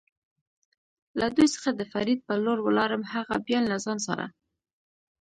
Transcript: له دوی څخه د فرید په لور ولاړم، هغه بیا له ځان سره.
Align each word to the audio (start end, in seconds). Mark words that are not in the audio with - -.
له 1.19 1.27
دوی 1.35 1.47
څخه 1.55 1.69
د 1.73 1.81
فرید 1.91 2.19
په 2.27 2.33
لور 2.43 2.57
ولاړم، 2.63 3.03
هغه 3.13 3.35
بیا 3.47 3.59
له 3.71 3.77
ځان 3.85 3.97
سره. 4.07 4.25